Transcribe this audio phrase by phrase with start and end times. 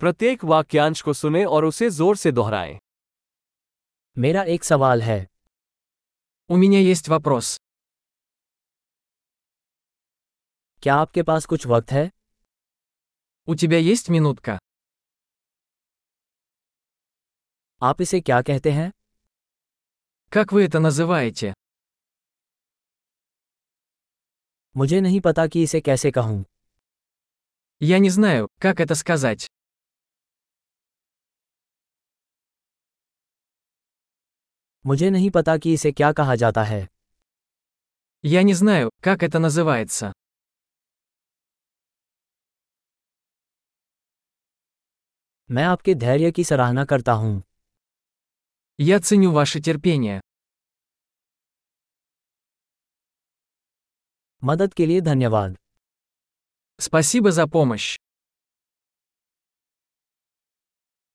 [0.00, 2.78] प्रत्येक वाक्यांश को सुने और उसे जोर से दोहराएं
[4.16, 5.24] मेरा एक सवाल है
[6.50, 7.56] У меня есть вопрос.
[10.82, 12.04] क्या आपके पास कुछ वक्त है
[13.48, 14.58] У тебя есть минутка?
[17.82, 18.90] आप इसे क्या कहते हैं
[20.32, 21.52] Как вы это называете?
[24.74, 26.44] मुझे नहीं पता कि इसे कैसे कहूँ
[27.80, 29.46] Я не знаю, как это сказать.
[34.85, 36.87] मुझे नहीं पता कि इसे क्या कहा जाता है
[38.23, 40.11] Я не знаю, как это называется.
[45.49, 47.41] मैं आपके धैर्य की सराहना करता हूँ
[48.79, 50.19] Я ценю ваше терпение.
[54.43, 55.57] मदद के लिए धन्यवाद
[56.79, 57.89] Спасибо за помощь.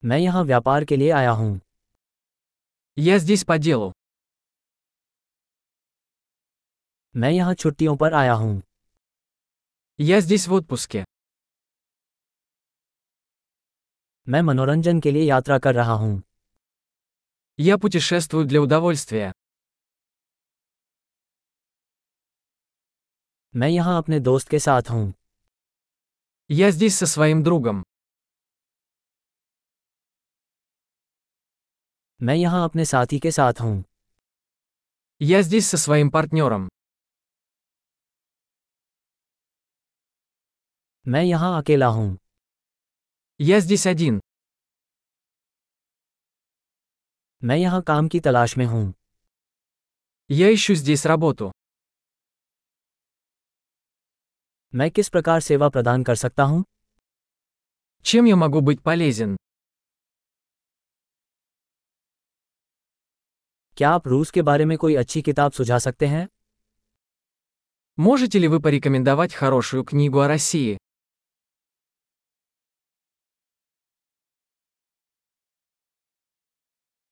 [0.04, 1.60] मैं यहाँ व्यापार के लिए आया हूँ
[2.96, 3.92] Я здесь по делу.
[7.14, 8.62] मैं यहाँ छुट्टियों पर आया हूँ
[9.98, 11.04] Я здесь в отпуске.
[14.28, 16.22] मैं मनोरंजन के लिए यात्रा कर रहा हूँ
[17.58, 19.32] Я путешествую для удовольствия.
[23.56, 25.12] मैं यहाँ अपने दोस्त के साथ हूँ
[26.50, 27.82] Я здесь со своим другом.
[32.22, 33.84] मैं यहाँ अपने साथी के साथ हूँ
[35.20, 36.68] Я здесь со своим партнером.
[41.06, 42.18] मैं यहाँ अकेला हूँ
[43.40, 44.20] Я здесь один.
[47.44, 48.92] मैं यहाँ काम की तलाश में हूँ
[50.30, 51.50] Я ищу здесь работу.
[54.74, 56.64] मैं किस प्रकार सेवा प्रदान कर सकता हूँ
[58.04, 59.36] Чем я могу быть полезен?
[63.80, 66.28] क्या आप रूस के बारे में कोई अच्छी किताब सुझा सकते हैं
[67.98, 70.76] Можете ли вы порекомендовать хорошую книгу о России?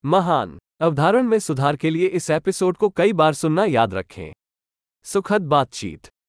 [0.05, 4.32] महान अवधारण में सुधार के लिए इस एपिसोड को कई बार सुनना याद रखें
[5.06, 6.09] सुखद बातचीत